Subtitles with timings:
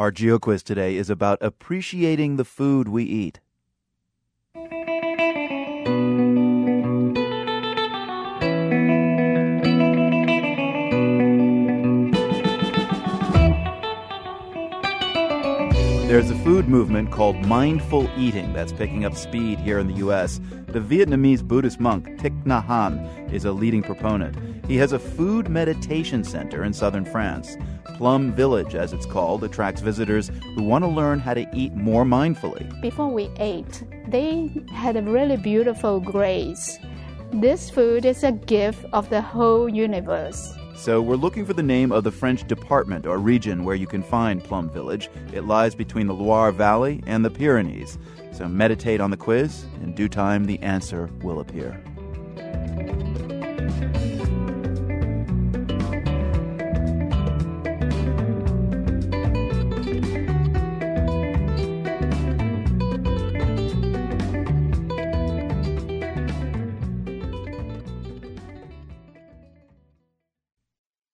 [0.00, 3.40] Our GeoQuiz today is about appreciating the food we eat.
[16.10, 20.40] There's a food movement called mindful eating that's picking up speed here in the U.S.
[20.66, 24.36] The Vietnamese Buddhist monk Thich Nhat Hanh is a leading proponent.
[24.66, 27.56] He has a food meditation center in southern France.
[27.94, 32.04] Plum Village, as it's called, attracts visitors who want to learn how to eat more
[32.04, 32.68] mindfully.
[32.82, 36.76] Before we ate, they had a really beautiful grace.
[37.34, 40.56] This food is a gift of the whole universe.
[40.80, 44.02] So we're looking for the name of the French department or region where you can
[44.02, 45.10] find Plum Village.
[45.30, 47.98] It lies between the Loire Valley and the Pyrenees.
[48.32, 49.66] So meditate on the quiz.
[49.82, 51.78] In due time, the answer will appear.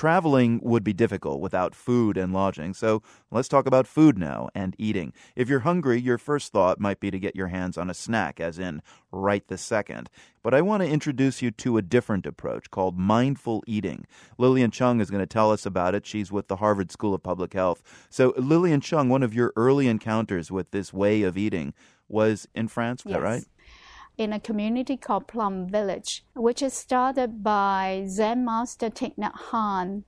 [0.00, 4.74] Traveling would be difficult without food and lodging, so let's talk about food now and
[4.78, 5.12] eating.
[5.36, 8.40] If you're hungry, your first thought might be to get your hands on a snack,
[8.40, 8.80] as in
[9.12, 10.08] right this second.
[10.42, 14.06] But I want to introduce you to a different approach called mindful eating.
[14.38, 16.06] Lilian Cheung is going to tell us about it.
[16.06, 17.82] She's with the Harvard School of Public Health.
[18.08, 21.74] So, Lilian Cheung, one of your early encounters with this way of eating
[22.08, 23.20] was in France, yes.
[23.20, 23.44] right?
[24.20, 30.02] In a community called Plum Village, which is started by Zen Master Thich Nhat Hanh.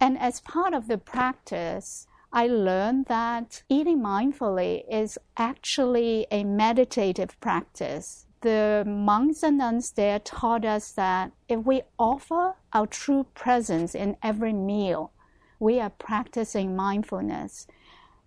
[0.00, 7.40] And as part of the practice, I learned that eating mindfully is actually a meditative
[7.40, 8.26] practice.
[8.42, 14.16] The monks and nuns there taught us that if we offer our true presence in
[14.22, 15.10] every meal,
[15.58, 17.66] we are practicing mindfulness.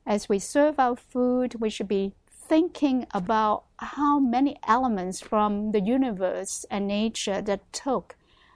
[0.05, 5.81] As we serve our food, we should be thinking about how many elements from the
[5.81, 8.15] universe and nature that took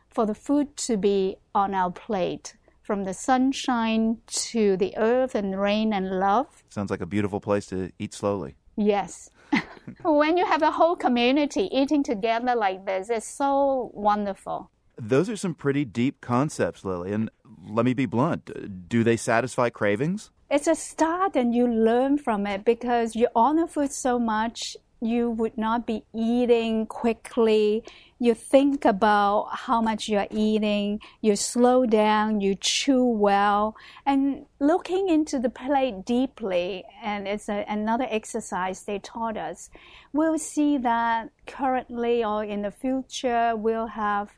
[0.10, 5.60] for the food to be on our plate from the sunshine to the earth and
[5.60, 6.64] rain and love.
[6.70, 8.56] Sounds like a beautiful place to eat slowly.
[8.76, 9.30] Yes.
[10.04, 14.70] when you have a whole community eating together like this, it's so wonderful.
[14.98, 17.14] Those are some pretty deep concepts, Lily.
[17.14, 17.30] And
[17.66, 18.90] let me be blunt.
[18.90, 20.30] Do they satisfy cravings?
[20.54, 25.30] it's a start and you learn from it because you honor food so much you
[25.30, 27.84] would not be eating quickly.
[28.20, 33.76] You think about how much you're eating, you slow down, you chew well,
[34.06, 39.70] and looking into the plate deeply, and it's a, another exercise they taught us.
[40.14, 44.32] We'll see that currently or in the future, we'll have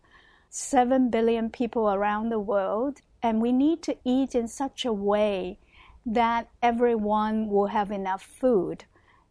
[0.49, 5.59] 7 billion people around the world, and we need to eat in such a way
[6.05, 8.85] that everyone will have enough food.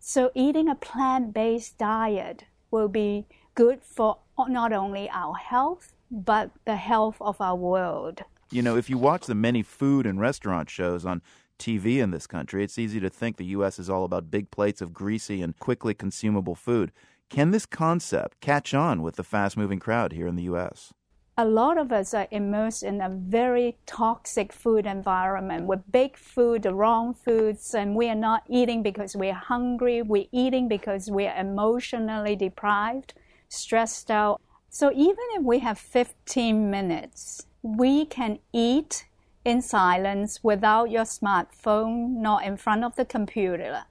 [0.06, 6.76] So eating a plant-based diet will be good for not only our health, but the
[6.76, 8.20] health of our world.
[8.50, 11.22] You know, if you watch the many food and restaurant shows on
[11.58, 13.78] TV in this country, it's easy to think the U.S.
[13.78, 16.92] is all about big plates of greasy and quickly consumable food.
[17.30, 20.92] Can this concept catch on with the fast moving crowd here in the U.S.?
[21.36, 26.62] A lot of us are immersed in a very toxic food environment with big food,
[26.62, 30.00] the wrong foods, and we are not eating because we're hungry.
[30.00, 33.14] We're eating because we're emotionally deprived,
[33.48, 34.40] stressed out.
[34.70, 39.06] So even if we have 15 minutes, we can eat
[39.44, 43.84] in silence without your smartphone, not in front of the computer.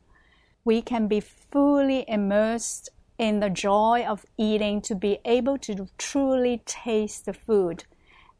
[0.64, 6.62] We can be fully immersed in the joy of eating to be able to truly
[6.66, 7.85] taste the food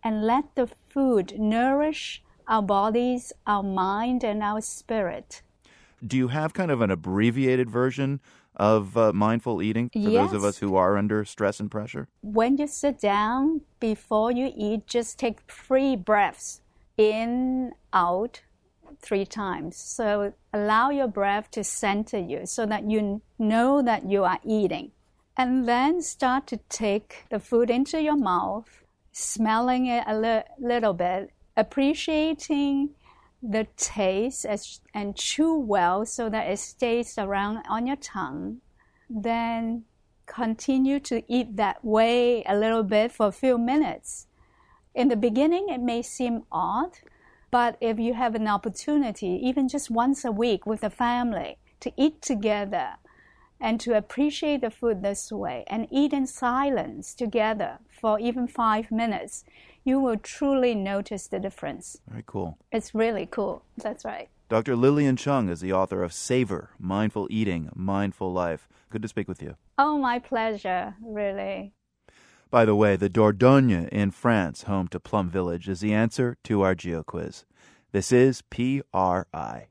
[0.04, 5.42] and let the food nourish our bodies, our mind, and our spirit.
[6.06, 8.20] Do you have kind of an abbreviated version
[8.56, 10.32] of uh, mindful eating for yes.
[10.32, 12.08] those of us who are under stress and pressure?
[12.22, 16.62] When you sit down before you eat, just take three breaths
[16.98, 18.42] in, out,
[19.02, 19.78] three times.
[19.78, 24.92] So allow your breath to center you so that you know that you are eating.
[25.36, 30.94] And then start to take the food into your mouth, smelling it a li- little
[30.94, 32.92] bit, appreciating
[33.42, 38.62] the taste as, and chew well so that it stays around on your tongue.
[39.10, 39.86] Then
[40.26, 44.28] continue to eat that way a little bit for a few minutes.
[44.96, 47.00] In the beginning, it may seem odd,
[47.54, 51.92] but if you have an opportunity, even just once a week with the family, to
[51.96, 52.96] eat together
[53.62, 58.90] and to appreciate the food this way and eat in silence together for even five
[58.90, 59.46] minutes,
[59.84, 62.02] you will truly notice the difference.
[62.10, 62.58] Very cool.
[62.72, 63.62] It's really cool.
[63.78, 64.30] That's right.
[64.50, 64.76] Dr.
[64.76, 68.68] Lilian Cheung is the author of Savor Mindful Eating, Mindful Life.
[68.90, 69.58] Good to speak with you.
[69.78, 71.74] Oh, my pleasure, really.
[72.54, 76.62] By the way, the Dordogne in France, home to Plum Village, is the answer to
[76.62, 77.46] our Geo quiz.
[77.94, 79.70] This is PRI.